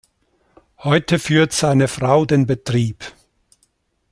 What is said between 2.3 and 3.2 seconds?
Betrieb.